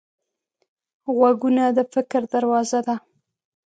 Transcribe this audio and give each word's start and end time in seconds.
غوږونه 1.15 1.63
د 1.77 1.79
فکر 1.93 2.21
دروازه 2.33 2.79
ده 2.87 2.95